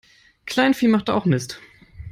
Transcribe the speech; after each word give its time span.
Kleinvieh 0.47 0.87
macht 0.89 1.11
auch 1.11 1.25
Mist. 1.25 1.61